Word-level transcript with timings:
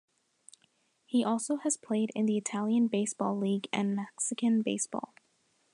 He 1.05 1.23
also 1.23 1.57
has 1.57 1.77
played 1.77 2.09
in 2.15 2.25
the 2.25 2.35
Italian 2.35 2.87
Baseball 2.87 3.37
League 3.37 3.67
and 3.71 3.95
Mexican 3.95 4.63
baseball. 4.63 5.13